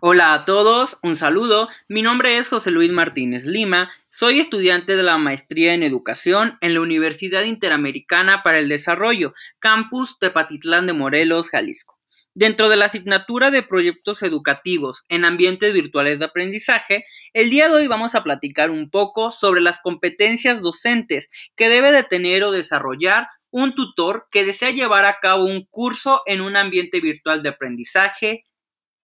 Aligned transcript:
Hola 0.00 0.34
a 0.34 0.44
todos, 0.44 0.98
un 1.02 1.16
saludo. 1.16 1.68
Mi 1.88 2.02
nombre 2.02 2.36
es 2.36 2.48
José 2.48 2.70
Luis 2.70 2.90
Martínez 2.90 3.46
Lima. 3.46 3.90
Soy 4.08 4.40
estudiante 4.40 4.94
de 4.94 5.02
la 5.02 5.16
maestría 5.16 5.72
en 5.72 5.82
educación 5.82 6.58
en 6.60 6.74
la 6.74 6.80
Universidad 6.80 7.44
Interamericana 7.44 8.42
para 8.42 8.58
el 8.58 8.68
Desarrollo, 8.68 9.32
campus 9.58 10.18
Tepatitlán 10.18 10.86
de 10.86 10.92
Morelos, 10.92 11.48
Jalisco. 11.48 11.96
Dentro 12.34 12.68
de 12.68 12.76
la 12.76 12.84
asignatura 12.84 13.50
de 13.50 13.62
proyectos 13.62 14.22
educativos 14.22 15.06
en 15.08 15.24
ambientes 15.24 15.72
virtuales 15.72 16.18
de 16.18 16.26
aprendizaje, 16.26 17.04
el 17.32 17.48
día 17.48 17.68
de 17.68 17.76
hoy 17.76 17.86
vamos 17.86 18.14
a 18.14 18.22
platicar 18.22 18.70
un 18.70 18.90
poco 18.90 19.30
sobre 19.32 19.62
las 19.62 19.80
competencias 19.80 20.60
docentes 20.60 21.30
que 21.56 21.70
debe 21.70 21.92
de 21.92 22.02
tener 22.02 22.44
o 22.44 22.52
desarrollar 22.52 23.28
un 23.50 23.74
tutor 23.74 24.28
que 24.30 24.44
desea 24.44 24.70
llevar 24.70 25.04
a 25.04 25.18
cabo 25.20 25.44
un 25.44 25.64
curso 25.64 26.22
en 26.26 26.40
un 26.40 26.56
ambiente 26.56 27.00
virtual 27.00 27.42
de 27.42 27.50
aprendizaje, 27.50 28.44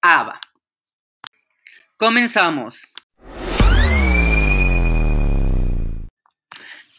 ABA. 0.00 0.40
Comenzamos. 1.96 2.88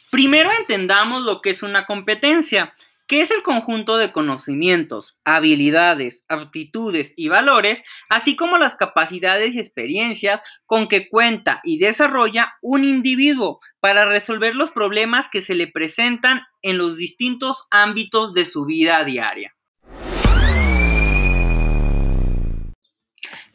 Primero 0.10 0.52
entendamos 0.52 1.24
lo 1.24 1.42
que 1.42 1.50
es 1.50 1.64
una 1.64 1.86
competencia, 1.86 2.76
que 3.14 3.22
es 3.22 3.30
el 3.30 3.44
conjunto 3.44 3.98
de 3.98 4.12
conocimientos, 4.12 5.20
habilidades, 5.24 6.26
aptitudes 6.30 7.14
y 7.16 7.28
valores, 7.28 7.84
así 8.10 8.36
como 8.36 8.58
las 8.58 8.74
capacidades 8.74 9.54
y 9.54 9.60
experiencias 9.60 10.42
con 10.66 10.88
que 10.88 11.10
cuenta 11.10 11.62
y 11.64 11.78
desarrolla 11.78 12.56
un 12.64 12.84
individuo 12.84 13.60
para 13.80 14.06
resolver 14.06 14.56
los 14.56 14.72
problemas 14.72 15.30
que 15.30 15.44
se 15.44 15.54
le 15.54 15.68
presentan 15.68 16.42
en 16.64 16.80
los 16.80 16.98
distintos 16.98 17.68
ámbitos 17.70 18.34
de 18.34 18.46
su 18.46 18.66
vida 18.66 19.04
diaria. 19.04 19.54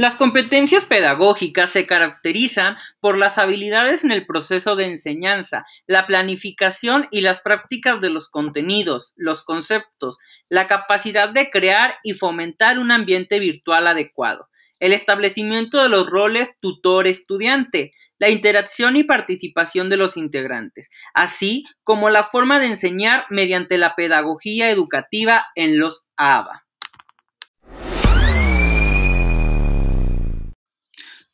Las 0.01 0.15
competencias 0.15 0.85
pedagógicas 0.85 1.71
se 1.71 1.85
caracterizan 1.85 2.77
por 3.01 3.19
las 3.19 3.37
habilidades 3.37 4.05
en 4.05 4.13
el 4.13 4.27
proceso 4.27 4.77
de 4.77 4.85
enseñanza, 4.85 5.67
la 5.89 6.07
planificación 6.07 7.09
y 7.11 7.21
las 7.21 7.41
prácticas 7.41 8.01
de 8.01 8.11
los 8.11 8.29
contenidos, 8.29 9.13
los 9.17 9.43
conceptos, 9.43 10.19
la 10.49 10.69
capacidad 10.69 11.31
de 11.31 11.51
crear 11.51 11.97
y 12.05 12.13
fomentar 12.13 12.79
un 12.79 12.93
ambiente 12.93 13.41
virtual 13.41 13.89
adecuado, 13.89 14.49
el 14.79 14.93
establecimiento 14.93 15.83
de 15.83 15.89
los 15.89 16.09
roles 16.09 16.55
tutor-estudiante, 16.61 17.91
la 18.21 18.31
interacción 18.31 18.95
y 18.95 19.03
participación 19.03 19.91
de 19.91 19.97
los 19.97 20.17
integrantes, 20.17 20.91
así 21.13 21.65
como 21.83 22.09
la 22.09 22.23
forma 22.23 22.61
de 22.61 22.67
enseñar 22.67 23.25
mediante 23.31 23.79
la 23.79 23.97
pedagogía 23.97 24.71
educativa 24.71 25.49
en 25.57 25.81
los 25.81 26.07
ABA. 26.17 26.68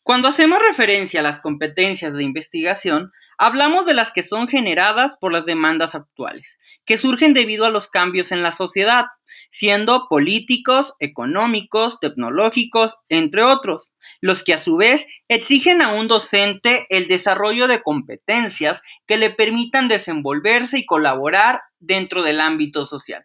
Cuando 0.05 0.29
hacemos 0.29 0.59
referencia 0.59 1.21
a 1.21 1.23
las 1.23 1.41
competencias 1.41 2.13
de 2.13 2.23
investigación, 2.23 3.11
hablamos 3.39 3.87
de 3.87 3.95
las 3.95 4.13
que 4.13 4.23
son 4.23 4.49
generadas 4.49 5.17
por 5.19 5.33
las 5.33 5.47
demandas 5.47 5.95
actuales, 5.95 6.59
que 6.85 6.99
surgen 6.99 7.33
debido 7.33 7.65
a 7.65 7.71
los 7.71 7.89
cambios 7.89 8.31
en 8.31 8.43
la 8.43 8.53
sociedad, 8.53 9.07
siendo 9.51 10.07
políticos, 10.11 10.93
económicos, 10.99 12.01
tecnológicos, 12.01 12.99
entre 13.09 13.45
otros, 13.45 13.95
los 14.21 14.45
que 14.45 14.53
a 14.53 14.59
su 14.59 14.77
vez 14.77 15.07
exigen 15.29 15.81
a 15.81 15.95
un 15.95 16.07
docente 16.07 16.87
el 16.91 17.09
desarrollo 17.09 17.67
de 17.67 17.81
competencias 17.81 18.83
que 19.07 19.17
le 19.17 19.31
permitan 19.31 19.89
desenvolverse 19.89 20.77
y 20.77 20.85
colaborar 20.85 21.63
dentro 21.79 22.23
del 22.23 22.43
ámbito 22.43 22.85
social 22.85 23.25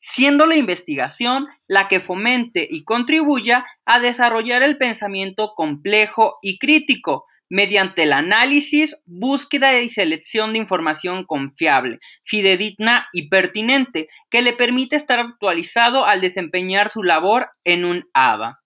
siendo 0.00 0.46
la 0.46 0.56
investigación 0.56 1.46
la 1.66 1.88
que 1.88 2.00
fomente 2.00 2.66
y 2.70 2.84
contribuya 2.84 3.64
a 3.84 4.00
desarrollar 4.00 4.62
el 4.62 4.78
pensamiento 4.78 5.52
complejo 5.54 6.38
y 6.42 6.58
crítico 6.58 7.24
mediante 7.50 8.04
el 8.04 8.12
análisis, 8.12 8.96
búsqueda 9.04 9.78
y 9.78 9.90
selección 9.90 10.52
de 10.52 10.58
información 10.58 11.24
confiable, 11.24 11.98
fidedigna 12.24 13.06
y 13.12 13.28
pertinente 13.28 14.08
que 14.30 14.42
le 14.42 14.52
permite 14.52 14.96
estar 14.96 15.20
actualizado 15.20 16.04
al 16.04 16.20
desempeñar 16.20 16.88
su 16.88 17.02
labor 17.02 17.50
en 17.64 17.84
un 17.84 18.04
ABA. 18.12 18.63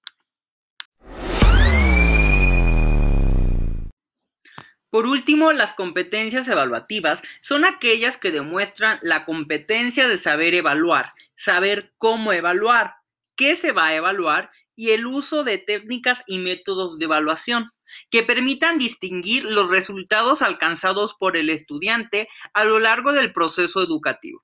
Por 4.99 5.07
último, 5.07 5.53
las 5.53 5.75
competencias 5.75 6.49
evaluativas 6.49 7.23
son 7.41 7.65
aquellas 7.65 8.17
que 8.17 8.33
demuestran 8.33 8.99
la 9.01 9.25
competencia 9.25 10.09
de 10.09 10.19
saber 10.19 10.55
evaluar, 10.55 11.13
saber 11.37 11.93
cómo 11.99 12.33
evaluar, 12.33 12.97
qué 13.37 13.55
se 13.55 13.71
va 13.71 13.87
a 13.87 13.95
evaluar 13.95 14.51
y 14.75 14.91
el 14.91 15.07
uso 15.07 15.45
de 15.45 15.59
técnicas 15.59 16.25
y 16.27 16.39
métodos 16.39 16.99
de 16.99 17.05
evaluación 17.05 17.71
que 18.11 18.25
permitan 18.25 18.79
distinguir 18.79 19.45
los 19.45 19.71
resultados 19.71 20.43
alcanzados 20.43 21.15
por 21.15 21.37
el 21.37 21.49
estudiante 21.49 22.29
a 22.53 22.65
lo 22.65 22.81
largo 22.81 23.13
del 23.13 23.33
proceso 23.33 23.81
educativo, 23.81 24.43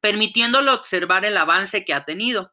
permitiéndole 0.00 0.70
observar 0.70 1.24
el 1.24 1.36
avance 1.36 1.84
que 1.84 1.92
ha 1.92 2.04
tenido. 2.04 2.52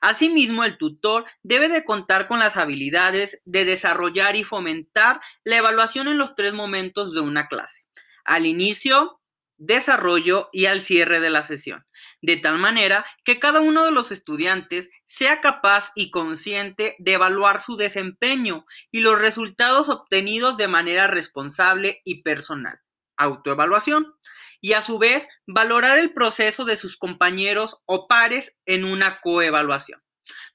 Asimismo, 0.00 0.64
el 0.64 0.78
tutor 0.78 1.26
debe 1.42 1.68
de 1.68 1.84
contar 1.84 2.28
con 2.28 2.38
las 2.38 2.56
habilidades 2.56 3.40
de 3.44 3.64
desarrollar 3.64 4.36
y 4.36 4.44
fomentar 4.44 5.20
la 5.44 5.56
evaluación 5.56 6.08
en 6.08 6.18
los 6.18 6.34
tres 6.34 6.52
momentos 6.52 7.12
de 7.14 7.20
una 7.20 7.48
clase. 7.48 7.86
Al 8.24 8.46
inicio, 8.46 9.20
desarrollo 9.60 10.48
y 10.52 10.66
al 10.66 10.80
cierre 10.80 11.20
de 11.20 11.28
la 11.28 11.44
sesión, 11.44 11.84
de 12.22 12.38
tal 12.38 12.58
manera 12.58 13.04
que 13.24 13.38
cada 13.38 13.60
uno 13.60 13.84
de 13.84 13.92
los 13.92 14.10
estudiantes 14.10 14.90
sea 15.04 15.42
capaz 15.42 15.92
y 15.94 16.10
consciente 16.10 16.96
de 16.98 17.12
evaluar 17.12 17.60
su 17.60 17.76
desempeño 17.76 18.64
y 18.90 19.00
los 19.00 19.20
resultados 19.20 19.90
obtenidos 19.90 20.56
de 20.56 20.66
manera 20.66 21.06
responsable 21.08 22.00
y 22.04 22.22
personal. 22.22 22.80
Autoevaluación 23.20 24.14
y 24.60 24.72
a 24.72 24.82
su 24.82 24.98
vez 24.98 25.28
valorar 25.46 25.98
el 25.98 26.12
proceso 26.12 26.64
de 26.64 26.76
sus 26.76 26.96
compañeros 26.96 27.78
o 27.86 28.08
pares 28.08 28.58
en 28.66 28.84
una 28.84 29.20
coevaluación. 29.20 30.02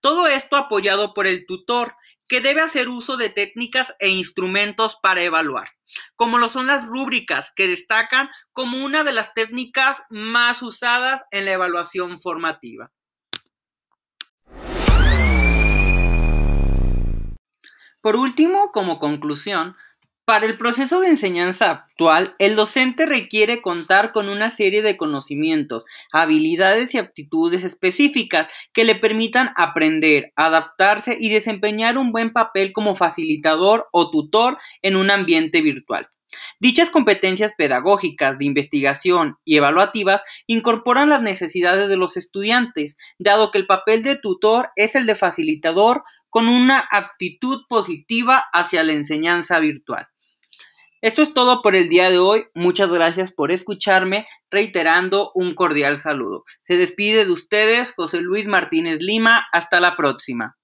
Todo 0.02 0.28
esto 0.28 0.56
apoyado 0.58 1.14
por 1.14 1.28
el 1.28 1.46
tutor, 1.46 1.96
que 2.28 2.42
debe 2.42 2.62
hacer 2.62 2.90
uso 2.90 3.18
de 3.18 3.30
técnicas 3.30 3.96
e 4.00 4.10
instrumentos 4.10 4.98
para 5.02 5.22
evaluar, 5.22 5.70
como 6.16 6.40
lo 6.40 6.50
son 6.50 6.68
las 6.68 6.88
rúbricas, 6.88 7.52
que 7.56 7.68
destacan 7.68 8.30
como 8.52 8.84
una 8.84 9.04
de 9.04 9.14
las 9.14 9.34
técnicas 9.34 10.02
más 10.10 10.62
usadas 10.62 11.24
en 11.32 11.46
la 11.46 11.54
evaluación 11.54 12.20
formativa. 12.20 12.92
Por 18.02 18.16
último, 18.16 18.72
como 18.72 19.00
conclusión, 19.00 19.76
para 20.26 20.48
el 20.48 20.58
proceso 20.58 21.00
de 21.00 21.10
enseñanza 21.10 21.70
actual, 21.70 22.36
el 22.40 22.56
docente 22.56 23.06
requiere 23.06 23.62
contar 23.62 24.12
con 24.12 24.28
una 24.28 24.50
serie 24.50 24.82
de 24.82 24.98
conocimientos, 24.98 25.86
habilidades 26.12 26.96
y 26.96 26.98
aptitudes 26.98 27.64
específicas 27.64 28.52
que 28.74 28.86
le 28.86 28.96
permitan 28.96 29.52
aprender, 29.56 30.34
adaptarse 30.36 31.16
y 31.20 31.30
desempeñar 31.30 32.00
un 32.00 32.12
buen 32.12 32.34
papel 32.34 32.74
como 32.74 32.96
facilitador 32.96 33.88
o 33.92 34.10
tutor 34.10 34.58
en 34.82 34.96
un 34.96 35.12
ambiente 35.12 35.62
virtual. 35.62 36.10
Dichas 36.60 36.90
competencias 36.90 37.54
pedagógicas 37.56 38.38
de 38.38 38.46
investigación 38.46 39.38
y 39.46 39.58
evaluativas 39.58 40.22
incorporan 40.48 41.10
las 41.10 41.22
necesidades 41.22 41.88
de 41.88 41.98
los 41.98 42.18
estudiantes, 42.18 42.98
dado 43.20 43.52
que 43.52 43.60
el 43.60 43.68
papel 43.68 44.04
de 44.04 44.18
tutor 44.18 44.70
es 44.76 44.96
el 44.96 45.06
de 45.06 45.16
facilitador 45.16 46.04
con 46.30 46.50
una 46.50 46.86
actitud 46.92 47.62
positiva 47.70 48.44
hacia 48.52 48.84
la 48.84 48.92
enseñanza 48.92 49.60
virtual. 49.60 50.08
Esto 51.06 51.22
es 51.22 51.36
todo 51.36 51.62
por 51.62 51.76
el 51.76 51.88
día 51.88 52.10
de 52.10 52.18
hoy. 52.18 52.48
Muchas 52.56 52.90
gracias 52.90 53.32
por 53.32 53.52
escucharme, 53.52 54.26
reiterando 54.50 55.30
un 55.36 55.54
cordial 55.54 56.00
saludo. 56.00 56.46
Se 56.64 56.78
despide 56.78 57.26
de 57.26 57.32
ustedes 57.32 57.94
José 57.96 58.22
Luis 58.22 58.48
Martínez 58.48 59.04
Lima. 59.04 59.46
Hasta 59.52 59.80
la 59.80 59.96
próxima. 59.96 60.58